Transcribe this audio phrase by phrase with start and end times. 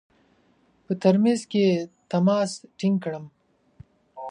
[0.85, 1.65] په ترمیز کې
[2.11, 3.25] تماس ټینګ کړم.